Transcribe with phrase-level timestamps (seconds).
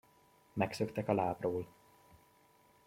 [0.53, 1.67] Megszöktek a lápról!